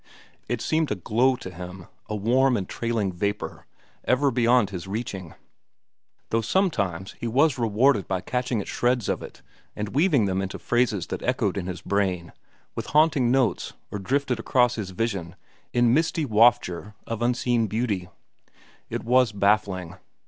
[0.49, 3.67] It seemed a glow to him, a warm and trailing vapor,
[4.03, 5.35] ever beyond his reaching,
[6.31, 9.43] though sometimes he was rewarded by catching at shreds of it
[9.75, 12.33] and weaving them into phrases that echoed in his brain
[12.73, 15.35] with haunting notes or drifted across his vision
[15.71, 18.09] in misty wafture of unseen beauty.
[18.89, 19.97] It was baffling.